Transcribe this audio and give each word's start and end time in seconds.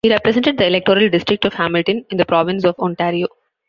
He 0.03 0.11
represented 0.11 0.57
the 0.57 0.65
electoral 0.65 1.09
district 1.09 1.45
of 1.45 1.53
Hamilton 1.53 2.07
in 2.09 2.17
the 2.17 2.25
province 2.25 2.65
of 2.65 2.73
Ontario. 2.79 3.27